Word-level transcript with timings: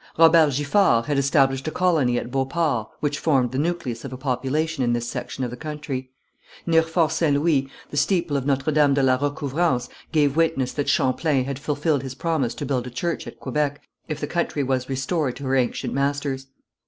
Robert 0.17 0.53
Giffard 0.53 1.05
had 1.05 1.19
established 1.19 1.67
a 1.67 1.69
colony 1.69 2.17
at 2.17 2.31
Beauport 2.31 2.87
which 3.01 3.19
formed 3.19 3.51
the 3.51 3.59
nucleus 3.59 4.03
of 4.03 4.11
a 4.11 4.17
population 4.17 4.83
in 4.83 4.93
this 4.93 5.07
section 5.07 5.43
of 5.43 5.51
the 5.51 5.55
country. 5.55 6.09
Near 6.65 6.81
Fort 6.81 7.11
St. 7.11 7.35
Louis 7.39 7.69
the 7.91 7.97
steeple 7.97 8.35
of 8.35 8.43
Notre 8.43 8.71
Dame 8.71 8.95
de 8.95 9.03
la 9.03 9.17
Recouvrance 9.23 9.89
gave 10.11 10.35
witness 10.35 10.71
that 10.71 10.89
Champlain 10.89 11.45
had 11.45 11.59
fulfilled 11.59 12.01
his 12.01 12.15
promise 12.15 12.55
to 12.55 12.65
build 12.65 12.87
a 12.87 12.89
church 12.89 13.27
at 13.27 13.39
Quebec 13.39 13.79
if 14.07 14.19
the 14.19 14.25
country 14.25 14.63
was 14.63 14.89
restored 14.89 15.35
to 15.35 15.43
her 15.43 15.55
ancient 15.55 15.93
masters. 15.93 16.47